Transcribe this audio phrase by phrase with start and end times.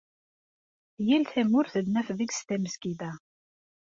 [1.07, 3.11] Yal tamurt ad naf deg-s tamezgida.